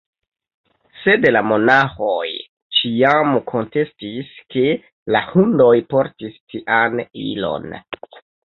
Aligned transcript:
Sed 1.01 1.27
la 1.35 1.43
monaĥoj 1.49 2.29
ĉiam 2.79 3.37
kontestis, 3.53 4.33
ke 4.57 4.67
la 5.17 5.23
hundoj 5.29 5.71
portis 5.95 6.43
tian 6.55 7.05
ilon. 7.29 7.73